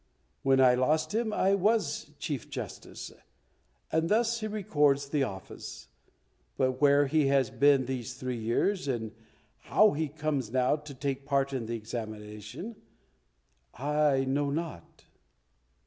[0.41, 3.13] When I lost him I was Chief Justice,
[3.91, 5.89] and thus he records the office;
[6.57, 9.11] but where he has been for these three years, and
[9.59, 12.77] how he comes now to take part in the examination,
[13.75, 15.05] I know not."